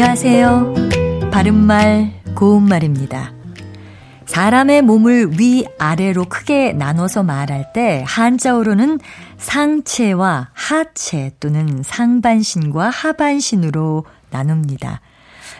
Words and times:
안녕하세요. 0.00 0.74
바른말, 1.32 2.12
고운말입니다. 2.36 3.32
사람의 4.26 4.82
몸을 4.82 5.40
위아래로 5.40 6.26
크게 6.26 6.72
나눠서 6.72 7.24
말할 7.24 7.72
때 7.72 8.04
한자어로는 8.06 9.00
상체와 9.38 10.50
하체 10.52 11.32
또는 11.40 11.82
상반신과 11.82 12.90
하반신으로 12.90 14.04
나눕니다. 14.30 15.00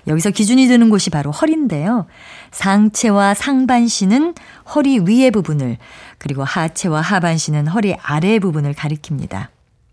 여기서 0.06 0.30
기준이 0.30 0.68
되는 0.68 0.88
곳이 0.88 1.10
바로 1.10 1.32
허리인데요. 1.32 2.06
상체와 2.52 3.34
상반신은 3.34 4.34
허리 4.72 5.00
위의 5.00 5.32
부분을, 5.32 5.78
그리고 6.18 6.44
하체와 6.44 7.00
하반신은 7.00 7.66
허리 7.66 7.96
아래 8.00 8.38
부분을 8.38 8.74
가리킵니다. 8.74 9.48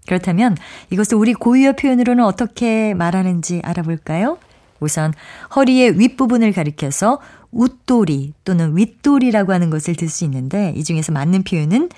그렇다면 0.05 0.55
이것을 0.89 1.17
우리 1.17 1.33
고유어 1.33 1.73
표현으로는 1.73 2.23
어떻게 2.23 2.93
말하는지 2.93 3.61
알아볼까요? 3.63 4.37
우선 4.79 5.13
허리의 5.55 5.99
윗부분을 5.99 6.51
가리켜서 6.51 7.19
웃돌이 7.51 8.33
또는 8.43 8.75
윗돌이라고 8.75 9.53
하는 9.53 9.69
것을 9.69 9.95
들 9.95 10.09
수 10.09 10.25
있는데 10.25 10.73
이 10.75 10.83
중에서 10.83 11.11
맞는 11.11 11.43
표현은 11.43 11.89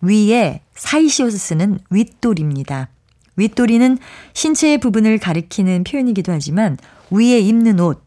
위에 0.00 0.60
사이시옷을 0.74 1.38
쓰는 1.38 1.78
윗돌입니다. 1.90 2.88
윗돌이는 3.36 3.98
신체의 4.32 4.78
부분을 4.78 5.18
가리키는 5.18 5.84
표현이기도 5.84 6.32
하지만 6.32 6.76
위에 7.10 7.38
입는 7.40 7.80
옷, 7.80 8.02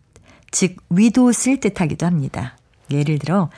즉 0.52 0.76
윗옷을 0.90 1.60
뜻하기도 1.60 2.06
합니다. 2.06 2.58
예를 2.92 3.20
들어 3.20 3.50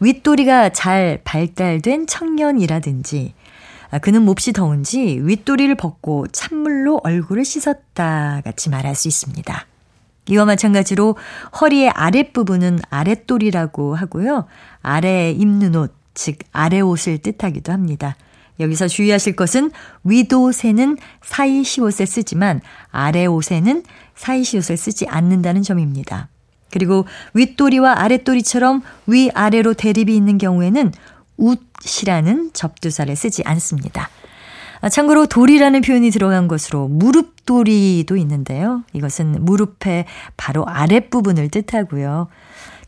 윗돌이가 0.00 0.70
잘 0.70 1.20
발달된 1.24 2.06
청년이라든지 2.06 3.34
아, 3.36 3.41
그는 4.00 4.22
몹시 4.22 4.52
더운지 4.52 5.20
윗도리를 5.22 5.74
벗고 5.74 6.26
찬물로 6.28 7.00
얼굴을 7.04 7.44
씻었다 7.44 8.40
같이 8.44 8.70
말할 8.70 8.94
수 8.94 9.08
있습니다. 9.08 9.66
이와 10.28 10.44
마찬가지로 10.44 11.16
허리의 11.60 11.90
아랫부분은 11.90 12.80
아랫돌이라고 12.88 13.94
하고요. 13.94 14.46
아래에 14.80 15.32
입는 15.32 15.74
옷, 15.74 15.92
즉 16.14 16.38
아래 16.52 16.80
옷을 16.80 17.18
뜻하기도 17.18 17.72
합니다. 17.72 18.16
여기서 18.60 18.86
주의하실 18.86 19.34
것은 19.34 19.70
윗옷에는 20.04 20.96
사이시옷을 21.22 22.06
쓰지만 22.06 22.60
아래옷에는 22.90 23.82
사이시옷을 24.14 24.76
쓰지 24.76 25.06
않는다는 25.08 25.62
점입니다. 25.62 26.28
그리고 26.70 27.06
윗도리와 27.34 28.00
아랫도리처럼 28.00 28.82
위아래로 29.06 29.74
대립이 29.74 30.16
있는 30.16 30.38
경우에는 30.38 30.92
웃이라는 31.36 32.50
접두사를 32.52 33.14
쓰지 33.16 33.42
않습니다. 33.44 34.08
아, 34.80 34.88
참고로 34.88 35.26
돌이라는 35.26 35.80
표현이 35.80 36.10
들어간 36.10 36.48
것으로 36.48 36.88
무릎돌이도 36.88 38.16
있는데요. 38.16 38.82
이것은 38.92 39.44
무릎의 39.44 40.06
바로 40.36 40.66
아랫부분을 40.66 41.50
뜻하고요. 41.50 42.28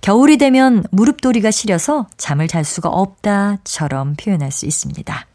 겨울이 0.01 0.37
되면 0.37 0.85
무릎돌이가 0.91 1.51
시려서 1.51 2.09
잠을 2.17 2.49
잘 2.49 2.65
수가 2.65 2.89
없다처럼 2.89 4.17
표현할 4.17 4.51
수 4.51 4.67
있습니다. 4.67 5.27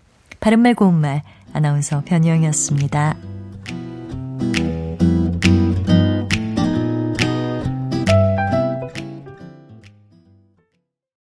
바른말 0.41 0.75
고운말 0.75 1.23
아나운서 1.53 2.03
변희영이었습니다. 2.05 3.28